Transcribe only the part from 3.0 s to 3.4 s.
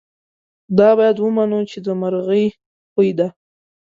ده.